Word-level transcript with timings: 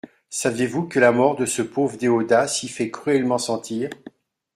Savez-vous 0.31 0.87
que 0.87 0.97
la 0.99 1.11
mort 1.11 1.35
de 1.35 1.45
ce 1.45 1.61
pauvre 1.61 1.95
Déodat 1.95 2.47
s'y 2.47 2.67
fait 2.69 2.89
cruellement 2.89 3.37
sentir? 3.37 3.91